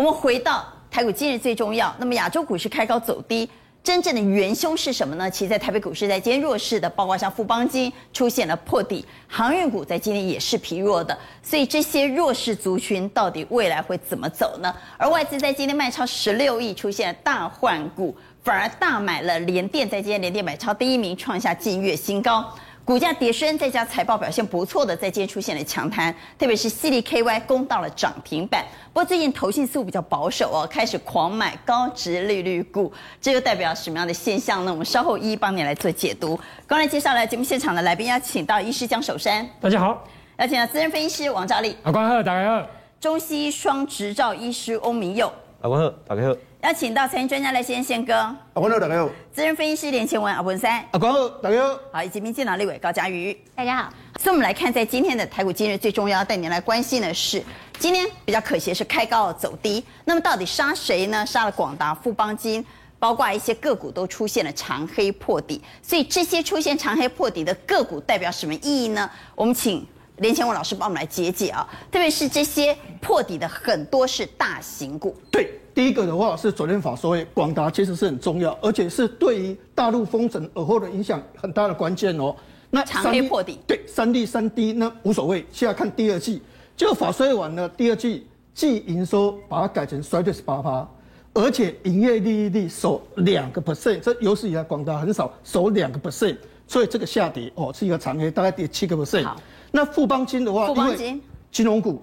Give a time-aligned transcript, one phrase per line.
[0.00, 3.46] 我们回到台股今日最重要，那么亚洲股市开高走低。
[3.82, 5.30] 真正的元凶是什么呢？
[5.30, 11.14] 其实，在台北股市在今天弱势的，包括像富邦金出现了破底，航运股在今天也是疲弱的。
[11.42, 14.74] 所以这些弱势族群到底未来会怎么走呢？
[14.96, 22.50] 而外资在今天卖超十六亿，出现了大换股，反而大买了联电，在今天联电买超第一名，创下近月新高。
[22.90, 28.66] 股价跌升，再加财报表现不错的，在今天出现了强弹，特别是矽力 KY 攻到了涨停板。
[28.92, 34.72] 不过最近投信似乎比较保守哦，开始狂买高值利率股，这又代表什么样的现象呢？
[34.72, 36.36] 我们稍后一一帮你来做解读。
[36.66, 39.96] 刚才介绍了节目现场的来宾，要请到医师江守山，大家好；
[40.38, 42.66] 要请到资深分析师王兆立，阿关好，大家好；
[43.00, 46.34] 中西医双执照医师欧明佑，阿关好，大家好。
[46.62, 53.92] 邀请到财经专家来先宪哥，阿关好，大家好；资深分析师连前文阿文山，阿光好，大家好；好，以及民进党立委高嘉瑜，大家好。
[54.18, 57.42] 所以，我们来看，在今天的台股今日最重要带您来关心的是，
[57.78, 59.84] 今天比较可惜的是开高走低。
[60.06, 61.26] 那么，到底杀谁呢？
[61.26, 62.64] 杀了广达、富邦金，
[62.98, 65.60] 包括一些个股都出现了长黑破底。
[65.82, 69.10] 所以，这些出现长黑破底的个股代表什么意义呢？
[69.34, 69.86] 我们请
[70.20, 71.68] 连前文老师帮我们来解解啊。
[71.90, 75.50] 特别是这些破底的很多是大型股，对。
[75.72, 82.34] 第一个的话是昨天法说，广达其实是很重要，而且是对于大陆封城而后的影响很大的关键哦。
[82.70, 85.46] 那长黑破底，对，三 D 三 D 那无所谓。
[85.52, 86.42] 现在看第二季，
[86.76, 90.86] 就法说完了，第二季季营收把它改成衰退十八趴，
[91.32, 99.26] 而且营业利率守两个 percent，这有史以来广达很少守两个 percent，所以这个下跌哦是一个长黑，大概跌七个 percent。
[99.70, 102.02] 那富邦金的话，富邦金金融股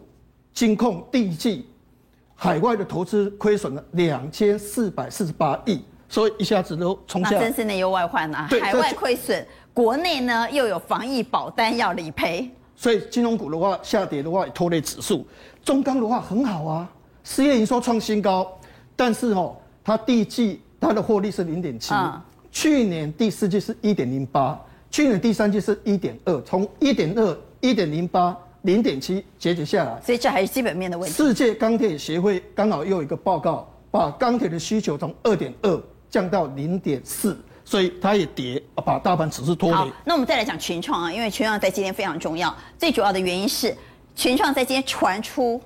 [0.53, 1.65] 金控第一季。
[2.39, 8.47] 海外的投资亏损了两千四百四十八亿，所以一下子都冲下真是内忧外患啊！
[8.51, 15.25] 海外亏损，国内呢又有防疫保单要理赔，所以金融股的话下跌的话也拖累指数。
[15.63, 16.87] 中钢的话很好啊，
[17.23, 18.47] 事业营收创新高，
[18.95, 21.91] 但是哦，它第一季它的获利是零点七，
[22.51, 28.37] 去年第四季是一点零八，去年第三季是一点二，从一点二一点零八。
[28.63, 31.15] 零点七节节下来，所以这还是基本面的问题。
[31.15, 39.75] 世界钢铁协会刚好又有一个报告，把钢铁的需求从二点二降到零点四，所以它也跌，把大盘指数拖累。
[39.75, 43.73] 好，那我们再来讲群创啊，因为群创在今天非常重要，最主要的原因是
[44.15, 45.61] 群创在今天传出，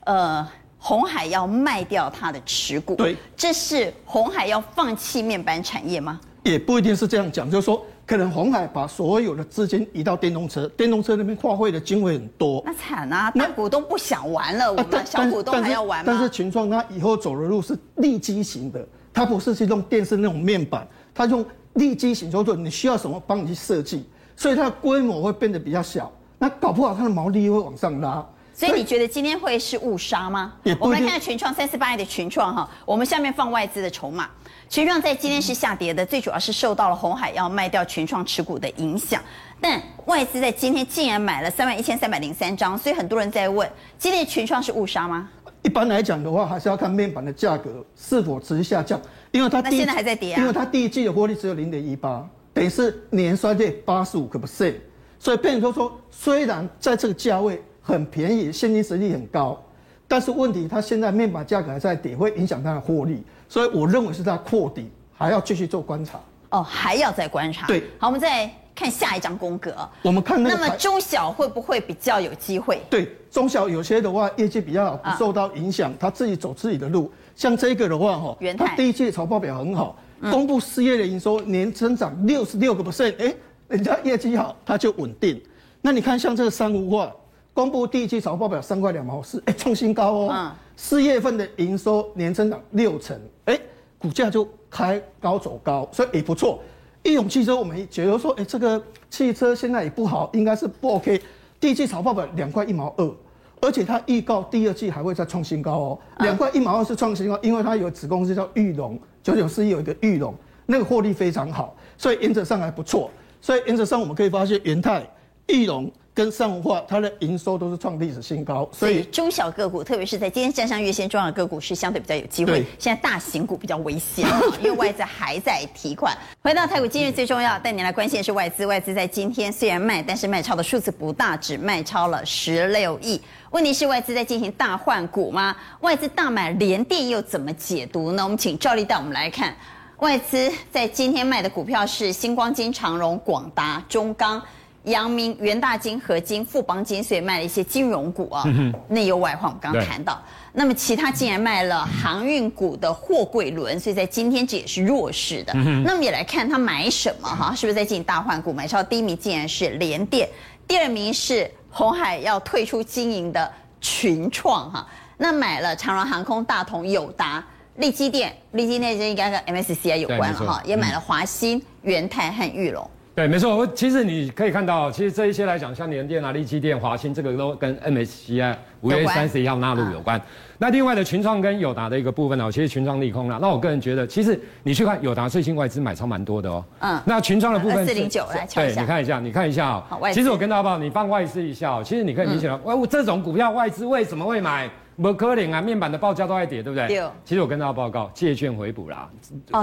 [0.00, 2.96] 呃，红海要卖掉它的持股。
[2.96, 6.20] 对，这是红海要放弃面板产业吗？
[6.42, 7.82] 也不一定是这样讲，就是说。
[8.12, 13.30] 可能红海把所有的资金移到电动车，电动车那边花费的经费很多，那惨啊！
[13.30, 16.12] 大股东不想玩了，我们小股东还要玩吗？
[16.12, 24.04] 但是群创它以后走的路是立基型的，它不是去用电视那种面板，它用立基型，就是说你需要什么帮你去设计，
[24.36, 28.22] 所以它的规模会变得比较小，那搞不好它的毛利会往上拉。
[28.54, 30.52] 所以你觉得今天会是误杀吗？
[30.78, 34.28] 我们来看看群创三四八亿的群创哈，我们下面放外资的筹码。
[34.68, 39.20] 群创在今天是下跌的，最主要是受到了红海要卖掉群创持股的影响。
[39.60, 43.68] 但外资在今天竟然买了三万一千三百零三张，所以很多人在问：
[43.98, 45.28] 今天群创是误杀吗？
[45.62, 50.40] 一般来讲的话，还是要看面板的价格是否持续下降，因为它现在还在跌啊。
[50.40, 54.74] 因为它第一季的获利只有零点一八，等于是年衰退八十五个 percent，
[55.18, 59.60] 所以变成说，虽然在这个价位很便宜，现金实力很高，
[60.06, 63.22] 但是问题它现在面板价格还在跌，会影响它的获利。
[63.48, 66.18] 所以我认为是在扩底，还要继续做观察。
[66.50, 67.66] 哦，还要再观察。
[67.66, 69.74] 对，好，我们再看下一张宫格。
[70.02, 70.50] 我们看那。
[70.50, 72.80] 那么中小会不会比较有机会？
[72.88, 77.10] 对，中小有些的话业绩比较好，不受到影响，他自己走自己的路。
[77.34, 79.96] 像这个的话，哈，元泰第一季财报表很好，
[80.30, 83.34] 公布四月的营收年增长六十六个 percent，哎，
[83.68, 85.42] 人家业绩好，它就稳定。
[85.80, 87.10] 那你看像这个三无化，
[87.54, 90.30] 公布第一季财报表三块两毛四，哎，创新高哦。
[90.32, 90.52] 嗯。
[90.74, 93.58] 四月份的营收年增长六成，哎，
[93.98, 96.60] 股价就开高走高，所以也不错。
[97.02, 101.20] 义隆汽车我们觉得说，哎，这个汽车现在也不好，应该是不 OK。
[101.60, 103.14] 第一季财报表两块一毛二，
[103.60, 105.98] 而且它预告第二季还会再创新高哦。
[106.20, 110.34] 两块一毛二是创新高，因为它有子公司叫裕隆，九九四一有一个裕隆，
[110.64, 113.10] 那个获利非常好，所以原则上还不错。
[113.42, 115.06] 所以原则上我们可以发现，元泰、
[115.48, 115.92] 裕隆。
[116.14, 122.64] 跟三无化，它的营收都是创历史新高，所以中小个股，特别是在今天站上月线重要的个股是相对比较有机会。
[122.78, 124.28] 现在大型股比较危险，
[124.62, 126.14] 因为外资还在提款。
[126.42, 128.66] 回到台股，今日最重要带你来关心的是外资。
[128.66, 133.18] 外资在今天虽然卖，但是卖超的数字不大，只卖超了十六亿。
[133.50, 135.56] 问题是外资在进行大换股吗？
[135.80, 138.22] 外资大买联电又怎么解读呢？
[138.22, 139.56] 我们请赵丽带我们来看，
[140.00, 144.42] 外资在今天卖的股票是星光金、长荣、广达、中钢。
[144.84, 148.44] 阳明、元大金、合金、富邦金，所以卖了一些金融股啊，
[148.88, 149.44] 内忧外患。
[149.44, 150.20] 我们刚刚谈到，
[150.52, 155.54] 那么其他竟然卖了航运股的货柜轮，所以在今天这也是弱势的。
[155.54, 158.52] 那么也来看他买什么哈，是不是在进行大换股？
[158.52, 160.28] 买超第一名竟然是联电，
[160.66, 164.86] 第二名是鸿海要退出经营的群创哈。
[165.16, 167.44] 那买了长荣航空、大同、友达、
[167.76, 172.90] 力积电，力积电这应该跟 MSCI 有关了哈，也买了华新、元泰和裕隆。
[173.14, 173.54] 对，没错。
[173.54, 180.18] 我其实你可以看到，其实这一些来讲，像联电啊、力积电、华新，这个都跟 MSCI 五月三十一号纳入有关。
[180.56, 183.38] 那另外的群创跟友达的一个部分呢，其实群创利空了。
[183.38, 186.64] 那我个人觉得，其实你去看友达最近外资买超蛮多的哦。
[186.80, 186.98] 嗯。
[187.04, 187.86] 那群创的部分。
[187.86, 188.74] 四零九来瞧一下。
[188.76, 189.84] 对，你看一下，你看一下哦。
[190.10, 194.70] 其实我跟大家报，你放外资一下哦，其实你可以明显的，喂、嗯，这种股票外资为什么会买？
[195.00, 196.86] 不可能啊，面板的报价都在跌，对不对？
[196.88, 197.02] 对。
[197.24, 199.08] 其实我跟大家报告，借券回补啦。
[199.52, 199.62] 哦，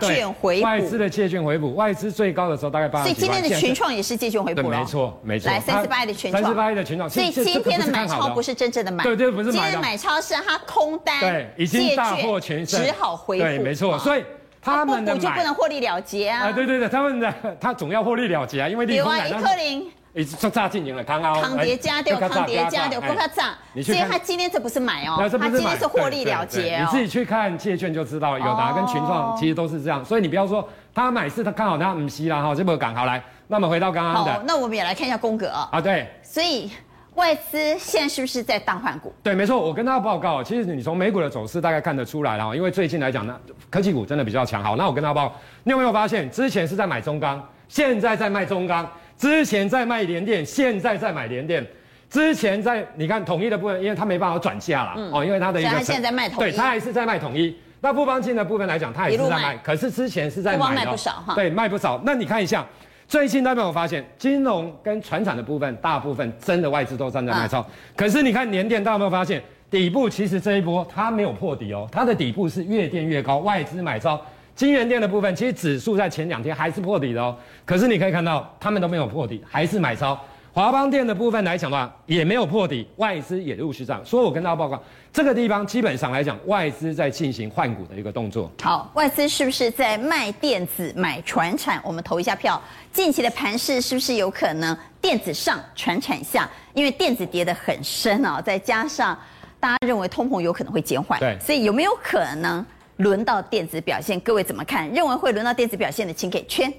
[0.00, 0.64] 借券回补。
[0.64, 3.02] 外资的借券回补，外资最高的时候大概八。
[3.02, 4.62] 所以今天的群创也是借券回补。
[4.62, 5.50] 对，没错，没错。
[5.50, 6.42] 来，三十八亿的群创。
[6.42, 7.10] 三十八亿的群创。
[7.10, 9.04] 所以今天的买超不是真正的买。
[9.04, 9.52] 对对，不是买。
[9.52, 11.20] 今天的买超是他空单。
[11.20, 12.82] 对，已经大获全胜。
[12.82, 13.44] 只好回补。
[13.44, 13.98] 对，没错。
[13.98, 14.24] 所以
[14.62, 16.48] 他们的就不能获利了结啊。
[16.48, 19.28] 啊，对对对，他们的他总要获利了结啊，因为利空买。
[19.28, 23.54] 一直炸进营了，康啊康叠加掉，康叠加掉，股票涨。
[23.82, 26.80] 所以他今天这不是买哦，他今天是获利了结哦。
[26.80, 30.04] 你自己去看借券就知道，友达跟群创其实都是这样。
[30.04, 33.22] 所以你不要说他买是他看好他唔吸啦哈，这么讲好来。
[33.46, 35.68] 那么回到刚刚的，那我们也来看一下宫格啊。
[35.72, 36.08] 啊，对。
[36.22, 36.70] 所以
[37.14, 39.12] 外资现在是不是在大换股？
[39.22, 39.60] 对，没错。
[39.60, 43.36] 我跟大家报告，其实你从美股的走势大概看得出来了，因为最近来讲呢，
[43.68, 44.62] 科技股真的比较强。
[44.62, 45.34] 好，那我跟大家报告，
[45.64, 48.88] 你有没有发现之前是在买中钢，现在在卖中钢？
[49.20, 51.64] 之前在卖联电，现在在买联电。
[52.08, 55.68] 之前在你看统一的部分，因为它没办法转嫁了、嗯、哦，因为它的一个。
[55.68, 56.40] 他现在在卖统一。
[56.40, 57.54] 对，它还是在卖统一。
[57.82, 60.56] 那富邦金的部分来讲，它也是在卖，可是之前是在。
[60.56, 61.34] 卖不少哈。
[61.34, 62.00] 对，卖不少。
[62.02, 62.66] 那你看一下，
[63.06, 67.60] 最近大家有没有发现，金融跟船产的部分，大部分真的外资都站在卖超。
[67.60, 74.18] 嗯、可是你看联电，大家有没有发现，底部其实这一波它没有破底哦，它的底部是越垫越高，外资买超。
[74.60, 77.34] 晶圆店的部分，其实指数在前两天还是破底的哦。
[77.64, 80.20] 可是你可以看到，他们都没有破底，还是买超。
[80.52, 84.04] 华邦店的部分来讲的话，也没有破底，外资也陆续涨。
[84.04, 84.78] 所以我跟大家报告，
[85.10, 88.52] 这个地方基本上来讲，外资在进行换股的一个动作。
[88.60, 91.80] 好，外资是不是在卖电子、买船产？
[91.82, 92.60] 我们投一下票。
[92.92, 96.46] 近期的盘势是不是有可能电子上、船产下？
[96.74, 99.18] 因为电子跌得很深啊，再加上
[99.58, 102.62] 大家认为通膨有可能会减缓，对，所以有没有可能？
[103.00, 104.88] 轮到电子表现，各位怎么看？
[104.90, 106.70] 认为会轮到电子表现的，请给圈。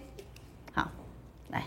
[0.72, 0.88] 好，
[1.50, 1.64] 来，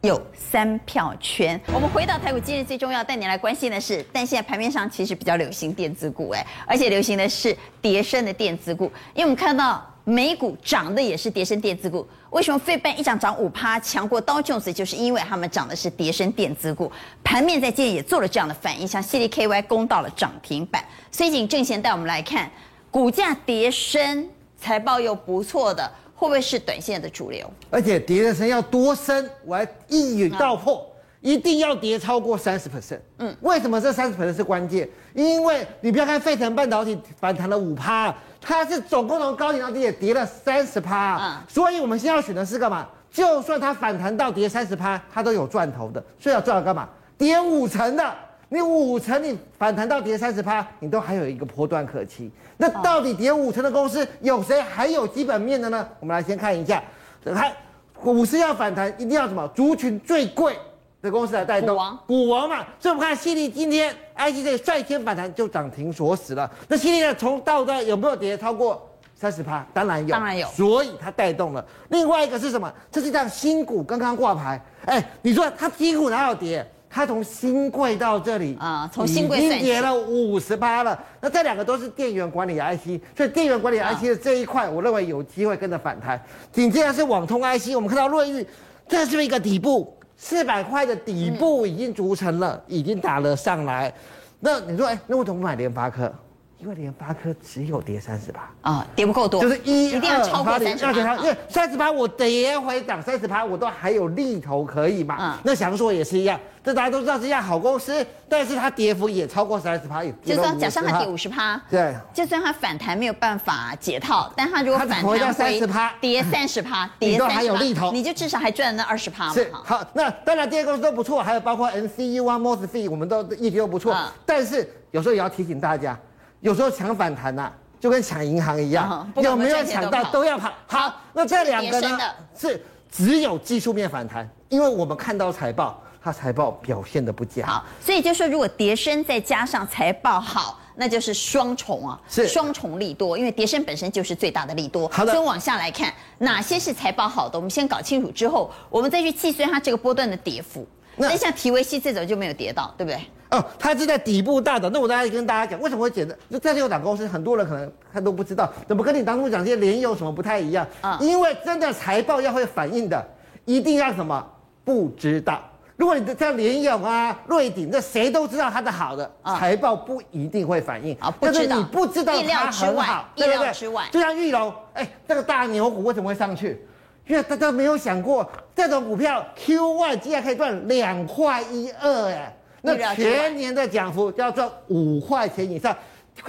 [0.00, 1.60] 有三票圈。
[1.74, 8.86] 我们回到台股，今日最重要带你来关心的是，但现在盘面上其实比较流行电子股，哎，而且流行的是跌深的电子股。
[9.12, 14.72] 因为我们看到美股涨的也是跌深电子股，为什么费半一涨涨五趴，强过刀琼斯？
[14.72, 16.90] 就是因为他们涨的是跌深电子股。
[17.22, 20.82] 盘面在今天也做了这样的反应，像 CDKY 攻到了涨停板。
[21.12, 22.50] 所以请正贤带我们来看。
[22.90, 27.48] 股价跌升，财报又不错的，会不会是短线的主流？
[27.70, 29.28] 而且跌的深要多深？
[29.44, 30.84] 我要一语道破，
[31.20, 33.00] 嗯、一定要跌超过三十 percent。
[33.18, 34.88] 嗯，为什么这三十 percent 是关键？
[35.14, 41.18] 因为你不要看费城半导体反弹了五趴，它是总共从高点到低点跌了三十趴。
[41.20, 42.88] 嗯，所以我们现在要选的是干嘛？
[43.10, 46.02] 就算它反弹到跌三十趴，它都有赚头的。
[46.18, 46.88] 所以要赚干嘛？
[47.18, 48.14] 跌五成的。
[48.50, 52.30] 你五成，你反弹到跌三十趴，你都还有一个波段可期。
[52.56, 55.86] 那到底跌五成的公司有谁还有基本面的呢？
[56.00, 56.82] 我们来先看一下，
[57.22, 57.52] 看
[57.92, 59.46] 股市要反弹，一定要什么？
[59.54, 60.56] 族群最贵
[61.02, 61.76] 的公司来带动。
[61.76, 62.64] 股王，股王嘛。
[62.80, 66.50] 所以我们看矽力今天这率先反弹就涨停锁死了。
[66.68, 69.66] 那矽力呢，从到到有没有跌超过三十趴？
[69.74, 70.48] 当然有，当然有。
[70.48, 71.62] 所以它带动了。
[71.90, 72.72] 另外一个是什么？
[72.90, 74.58] 这是一张新股刚刚挂牌。
[74.86, 76.66] 哎，你说它新股哪有跌？
[76.90, 80.98] 它从新贵到这里啊，从新贵已经跌了五十八了。
[81.20, 86.20] 那这两个都是电源管理 IC，所以电源管理 IC 的这一块，我认为有机会跟着反弹。
[86.52, 88.46] 紧接着是网通 IC，我们看到瑞昱，
[88.88, 93.92] 这是不是一个底部，四百块的底部已经筑成了，已经打了上来。
[94.40, 96.12] 那你说，哎，那我怎么不买联发科？
[96.60, 98.50] 因为联发科只有跌三十八。
[98.62, 105.16] 啊，跌不够多，就是一一定要超过三十趴，因为三十趴我跌回涨三十趴，我都还有利头可以嘛。
[105.20, 119.32] 嗯，那祥硕也是一样，这大家都知道是一家好公司，但是它跌幅也超过三十趴，也就说假设它跌五十趴，对，就算它反弹没有办法解套，但它如果反弹回三十趴，跌三十趴， 跌都还有利头，你就至少还赚了那二十趴嘛。
[119.32, 123.96] 是好，那当然这些公司都不错，还有包括 MCU 啊、Mosfet，我们都业绩都不错，
[124.26, 125.96] 但是有时候也要提醒大家。
[126.40, 130.52] 有时候抢反弹呐、啊，就跟抢银行一样，有没有抢到都要跑。
[130.66, 131.98] 好，那这两个呢
[132.38, 137.44] 是只有技术面反弹，因为我们看到财报，它财报表现的不佳。
[137.46, 144.88] 好，所以就说如果跌升再加上财报好，那就是双重啊，是双重利多，因为跌升本身就是最大的利多。
[144.88, 150.66] 好的，所以往下来看哪些是财报好的，我们先搞清楚之后，我们再去计算它这个波段的跌幅。
[150.98, 153.00] 那像提维西这种就没有跌到，对不对？
[153.30, 154.70] 哦，它是在底部大涨。
[154.72, 156.16] 那我大概跟大家讲，为什么会减的？
[156.30, 160.66] 就在这个档公司，很多人可能他都不知道，怎么跟你当初讲这些联有什么不太一样？
[160.80, 163.06] 啊、嗯，因为真的财报要会反映的，
[163.44, 164.26] 一定要什么？
[164.64, 165.42] 不知道。
[165.76, 171.08] 如果你的像联咏啊、瑞鼎，这谁都知道它的好的，财报不一定会反映啊。
[171.10, 174.00] 不知道，你不知道它很好，意料之外，对不对？
[174.00, 176.60] 就像玉龙，哎，这个大牛股为什么会上去？
[177.08, 185.74] 因为大家没有想过，这种股票 Q1 竟然可以赚两块一二，哎，那全年的涨幅就要赚五块钱以上，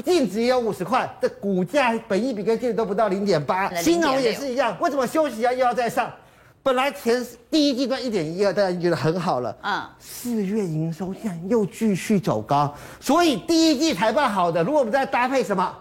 [0.05, 3.69] 净值也有五十块，这股价本益比跟净值都不到零点八。
[3.75, 6.09] 新农也是一样，为什么休息一下又要再上？
[6.63, 15.75] 本来前第一季赚一点一二，大家就觉得很好了，嗯，四月营收现在又继续走高，所以第一季财报好的，如果我们再搭配什么？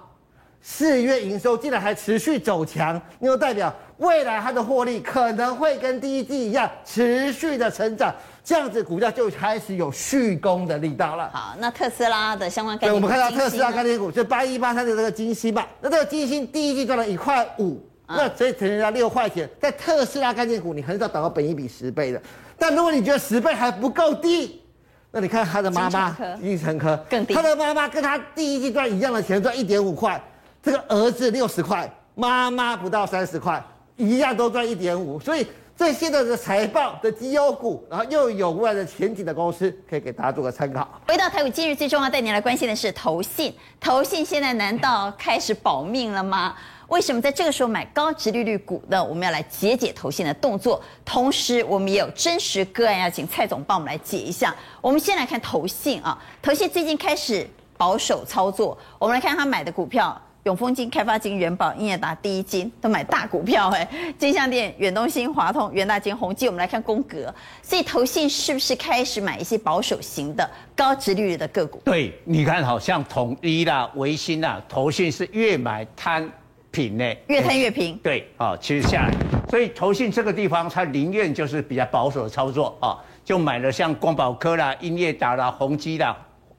[0.61, 8.14] 四月营收竟然还持续走强，那就代表未来它的获利可能会跟第一季一样持续的成长，
[8.45, 11.28] 这样子股价就开始有续攻的力道了。
[11.33, 15.67] 好，那特斯拉的相关概念，对，我们看到特斯拉概念股，就八一八三的这个金星吧。
[15.81, 22.23] 那这个金星第一季赚了一块五，那所以乘人家六块钱，在特斯拉概念股，你很少达到本一比十倍的。
[22.57, 24.62] 但如果你觉得十倍还不够低，
[25.11, 30.23] 那你看他的妈妈精成科更低，他的妈妈跟他第一季赚一样的钱，赚一点五块。
[30.62, 33.62] 这个儿子六十块，妈妈不到三十块，
[33.99, 40.88] 一样都赚一点五，所以这些的财报的绩优股，然后又有未来的前景的公司，可以给大家做个参考。
[41.09, 46.55] 回到台股，今日最重要带您来关心的是投信，投信现在难道开始保命了吗？
[46.87, 49.02] 为什么在这个时候买高值利率股呢？
[49.02, 54.55] 我们要来解解投信的动作，同时我们也有真实个案要请蔡总帮我们来解一下。
[54.81, 57.45] 我们先来看投信啊，投信最近开始
[57.76, 60.19] 保守操作，我们来看他买的股票。
[60.45, 71.83] 永丰金、开发金、元宝、英业达、第一金都买大股票哎，金像店、远东新、华通、元大金、宏基，我们来看宫格，所以投信是不是开始买一些保守型的高殖利率的个股？
[71.85, 76.30] 对，你看好像统一啦、维新啦，投信是越买摊
[76.71, 77.99] 平呢，越摊越平。
[77.99, 79.12] 对，啊，其实下来，
[79.50, 86.16] 所以投信这个地方，它宁愿就是比较保守的操作啊，就买了像光宝科啦、英业达啦、宏基啦。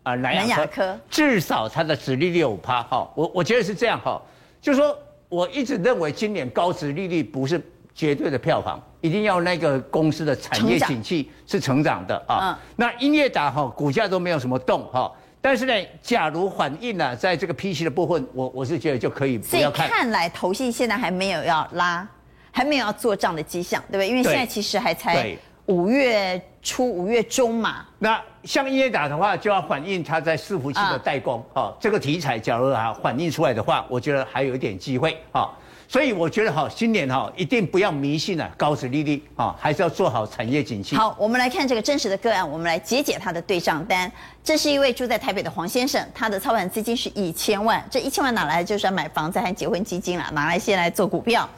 [0.10, 4.20] 啊，南亚科至少它的殖利率五趴哈，我我觉得是这样哈，
[4.60, 4.98] 就是说
[5.28, 7.62] 我一直认为今年高殖利率不是
[7.94, 12.60] 绝对的票房，一定要那个公司的产业景气是成长的啊。
[12.76, 15.12] 那音乐达哈股价都没有什么动哈，
[15.42, 19.86] 但是呢，假如反映了在这个 PC 的部分，我我是觉得就可以不要看。
[19.88, 22.08] 所以看来投信现在还没有要拉，
[22.52, 24.10] 还没有要做账的迹象，对不对？
[24.10, 25.38] 因为现在其实还才
[25.68, 27.86] 五月初、五月中嘛。
[28.00, 35.50] 那像英业达的话，就要反映它在伺服器的代工啊、哦，这个题材假如啊反映出来的话，我觉得还有一点机会啊、哦。
[35.88, 40.96] 所以我觉得哈，今年哈一定不要迷信了高值利率啊，还是要做好产业景气。
[40.96, 44.12] 好，我们来看这个真实的个案，我们来解解他的对账单。
[44.44, 48.64] 这是一位住在台北的黄先生，他的操盘资金是一千万，这一千万哪来？
[48.64, 51.50] 就是要买房子和结婚基金了，拿来先来做股票。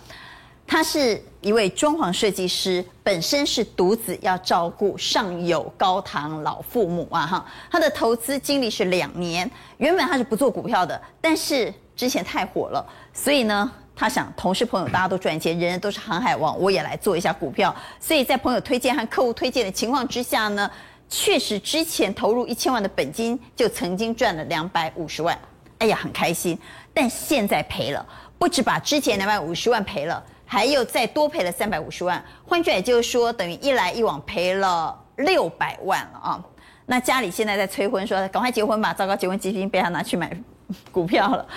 [0.72, 7.46] 他是一位装潢设计师，本身是独子，要照顾上有高堂老父母啊哈。
[7.70, 17.75] 他的投资经历是两年，原本他是不做股票的，但是之前太火了，所以呢，他想同事朋友大家都赚钱，人人都是航海王，我也来做一下股票。
[18.00, 20.72] 所以在朋友推荐和客户推荐的情况之下呢，
[21.10, 25.38] 确实之前投入一千万的本金就曾经赚了两百五十万，
[25.80, 26.58] 哎呀很开心，
[26.94, 28.06] 但现在赔了，
[28.40, 30.24] 不止把之前两百五十万赔了。
[30.51, 36.43] 还有再多赔了三百五十万，换句话也就是说，等于一来一往赔了六百万了啊！
[36.88, 40.29] 那家里现在在催婚，说赶快结婚吧，糟糕，结婚基金被他拿去买
[40.91, 41.48] 股票了，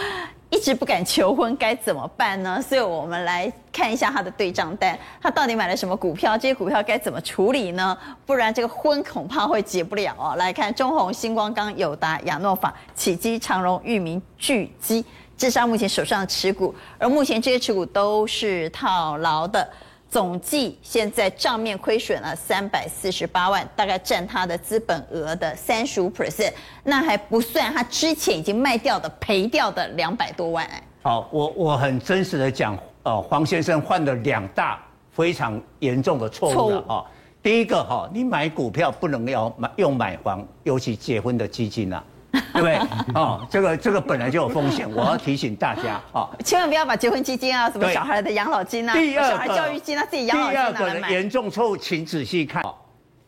[0.49, 2.63] 一直不敢求婚，该怎么办呢？
[2.63, 6.39] 所以我们来看一下他的对账单，他到底买了什么股票？
[6.39, 7.99] 这些股票该怎么处理呢？
[8.25, 10.37] 不然这个婚恐怕会结不了哦。
[10.37, 15.05] 来看中鸿、新光刚、友达、亚诺法、启基、长荣、裕民、聚基。
[15.37, 19.69] 至少目前手上的持股，而目前这些持股都是套牢的，
[20.09, 26.53] 总计现在账面亏损了三百四十八万，大概占他的资本额的三十五 percent，
[26.85, 30.69] 那还不算他之前已经卖掉的赔掉的两百多万。
[31.03, 37.05] 好，我我很真实的讲，呃，黄先生犯了两大非常严重的错误了啊。
[37.43, 42.03] 第一个哈，你买股票不能要买用买房，尤其结婚的基金啊。
[42.53, 42.77] 对不对？
[43.15, 50.75] 哦，这个这个本来就有风险，我要提醒大家啊，千万不要把结婚基金啊、什么小孩的养老金啊、第二小孩教育金啊、自己养老金拿来买。
[50.75, 52.63] 第二个严重错误，请仔细看，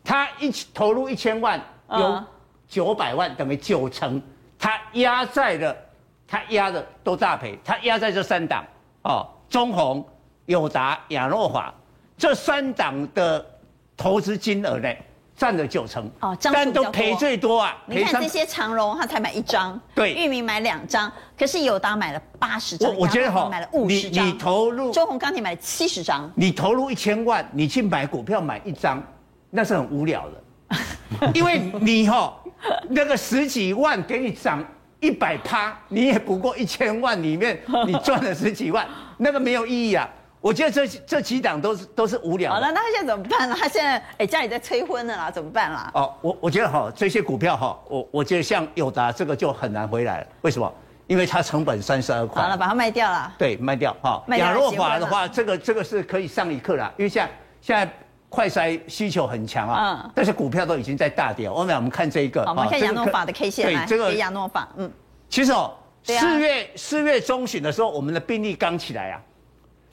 [0.03, 2.23] 他一投入一千万，有
[2.67, 4.21] 九百万等于九成，
[4.59, 5.75] 他压在了，
[6.27, 8.65] 他压的都大赔，他压在这三档
[9.03, 10.05] 哦，中红、
[10.45, 11.73] 友达、亚诺华
[12.17, 13.45] 这三档的
[13.95, 14.89] 投资金额呢？
[15.37, 17.77] 占了九成哦，但都赔最多啊！
[17.85, 29.01] 你看这些长荣，他才买一张，对，裕民买两张，可是友达买了八十张，我我觉得好，买了五十张，你投入中鸿钢铁买了七十张，你投入一千万，你去买股票买一张，
[29.51, 32.33] 那是很无聊的， 因为你哈
[32.89, 34.65] 那个十几万给你涨
[34.99, 40.09] 一百趴，你也不过一千万里面你赚了十几万，那个没有意义啊。
[40.39, 42.53] 我觉得这这几档都是都是无聊。
[42.53, 43.55] 好了，那他现在怎么办呢？
[43.59, 45.91] 他现在哎家里在催婚了啦，怎么办啦？
[45.93, 50.27] 哦，我我觉得哈这些股票哈，我我觉得像友达这个就很难回来了。
[50.41, 50.71] 为什么？
[51.07, 52.41] 因为它成本三十二块。
[52.43, 53.33] 好了，把它卖掉了。
[53.37, 54.21] 对，卖掉哈。
[54.37, 57.89] 亚诺法的话，这个这个是可以上一课了，因为现在现在
[58.29, 60.03] 快筛需求很强啊。
[60.03, 60.11] 嗯。
[60.13, 61.49] 但是股票都已经在大跌。
[61.49, 62.45] 我们我们看这一个。
[62.45, 63.85] 好，我们看亚诺法的 K 线来。
[63.85, 64.91] 对，这个亚诺法，嗯。
[65.29, 69.21] 其实哦，四月四月中旬的时候，我们的病例刚起来啊。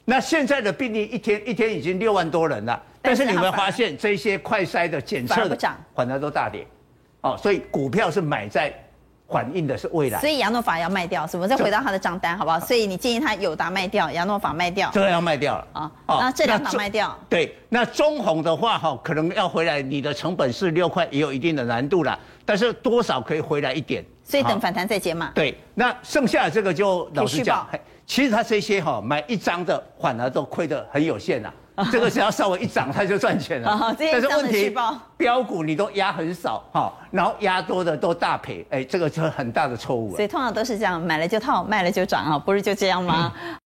[0.04, 5.56] 那现在的病例一天一天已经六万多人了，但是你有没有发现这些快筛的检测的
[5.94, 6.66] 反而都大跌，
[7.22, 8.70] 哦，所以股票是买在
[9.26, 10.20] 反映的是未来。
[10.20, 11.48] 所以亚诺法要卖掉，是不是？
[11.48, 12.60] 再回到他的账单好不好？
[12.60, 15.92] 所以你建议他友达卖掉，亚诺法卖掉，这个要卖掉了啊。
[16.06, 17.18] 哦，那这两档卖掉。
[17.30, 24.04] 对，那中红的话哈，可能要回来，你的成本是六块，也有一定的难度了，但是多少可以回来一点。
[24.22, 25.32] 所以等反弹再接嘛。
[25.34, 27.66] 对，那剩下的这个就老实讲。
[28.06, 31.50] 其实他这些哈买一张的反而都亏得很有限呐，
[31.90, 33.94] 这个只要稍微一涨他就赚钱了。
[33.98, 34.72] 但是问题
[35.16, 40.14] 标股你都压很少哈，然后压多的都大赔，哎，这个就很大的错误。
[40.14, 43.32] 所以通常都是这样，买了就套，卖了就涨啊，不是就这样吗？